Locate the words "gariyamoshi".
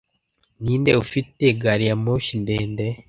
1.61-2.33